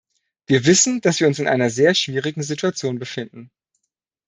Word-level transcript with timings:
Wir 0.47 0.65
wissen, 0.65 0.99
dass 1.01 1.19
wir 1.19 1.27
uns 1.27 1.37
in 1.37 1.47
einer 1.47 1.69
sehr 1.69 1.93
schwierigen 1.93 2.41
Situation 2.41 2.97
befinden. 2.97 3.51